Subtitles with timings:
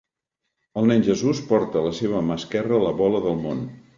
[0.81, 3.65] El Nen Jesús porta a la seva mà esquerra la bola del món.